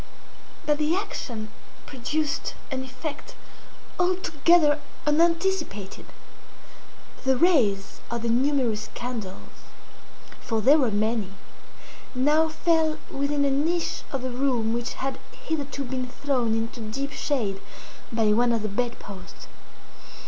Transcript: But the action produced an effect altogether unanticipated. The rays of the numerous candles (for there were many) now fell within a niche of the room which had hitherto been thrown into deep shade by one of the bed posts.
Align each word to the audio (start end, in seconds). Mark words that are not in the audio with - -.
But 0.65 0.79
the 0.79 0.95
action 0.95 1.49
produced 1.85 2.55
an 2.71 2.83
effect 2.83 3.35
altogether 3.99 4.79
unanticipated. 5.05 6.07
The 7.23 7.37
rays 7.37 7.99
of 8.09 8.23
the 8.23 8.29
numerous 8.29 8.89
candles 8.95 9.37
(for 10.39 10.59
there 10.59 10.79
were 10.79 10.89
many) 10.89 11.33
now 12.15 12.49
fell 12.49 12.97
within 13.11 13.45
a 13.45 13.51
niche 13.51 14.01
of 14.11 14.23
the 14.23 14.31
room 14.31 14.73
which 14.73 14.93
had 14.93 15.19
hitherto 15.45 15.83
been 15.83 16.07
thrown 16.07 16.55
into 16.57 16.79
deep 16.81 17.11
shade 17.11 17.61
by 18.11 18.33
one 18.33 18.51
of 18.51 18.63
the 18.63 18.69
bed 18.69 18.97
posts. 18.97 19.45